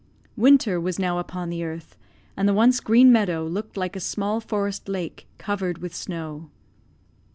Winter 0.35 0.81
was 0.81 0.97
now 0.97 1.19
upon 1.19 1.51
the 1.51 1.63
earth, 1.63 1.95
and 2.35 2.49
the 2.49 2.55
once 2.55 2.79
green 2.79 3.11
meadow 3.11 3.45
looked 3.45 3.77
like 3.77 3.95
a 3.95 3.99
small 3.99 4.39
forest 4.41 4.89
lake 4.89 5.27
covered 5.37 5.77
with 5.77 5.93
snow. 5.93 6.49